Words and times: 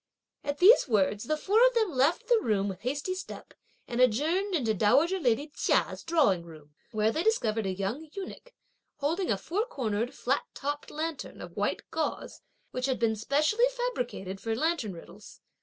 At 0.43 0.57
these 0.57 0.87
words, 0.87 1.25
the 1.25 1.37
four 1.37 1.63
of 1.67 1.75
them 1.75 1.91
left 1.91 2.27
the 2.27 2.39
room 2.41 2.67
with 2.67 2.79
hasty 2.81 3.13
step, 3.13 3.53
and 3.87 4.01
adjourned 4.01 4.55
into 4.55 4.73
dowager 4.73 5.19
lady 5.19 5.51
Chia's 5.55 6.01
drawing 6.01 6.41
room, 6.43 6.73
where 6.91 7.11
they 7.11 7.21
discovered 7.21 7.67
a 7.67 7.71
young 7.71 8.09
eunuch, 8.13 8.51
holding 8.95 9.29
a 9.29 9.37
four 9.37 9.63
cornered, 9.67 10.15
flat 10.15 10.41
topped 10.55 10.89
lantern, 10.89 11.39
of 11.39 11.55
white 11.55 11.83
gauze, 11.91 12.41
which 12.71 12.87
had 12.87 12.97
been 12.97 13.15
specially 13.15 13.65
fabricated 13.75 14.41
for 14.41 14.55
lantern 14.55 14.93
riddles. 14.93 15.39